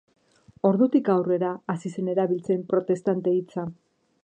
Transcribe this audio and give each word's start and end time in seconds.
Ordutik 0.69 1.11
aurrera 1.15 1.51
hasi 1.75 1.93
zen 1.97 2.09
erabiltzen 2.15 2.65
protestante 2.75 3.37
hitza. 3.37 3.71